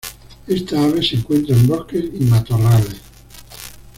Esta 0.47 0.83
ave 0.83 1.03
se 1.03 1.15
encuentra 1.17 1.55
en 1.55 1.67
bosques 1.67 2.03
y 2.19 2.23
matorrales. 2.23 2.99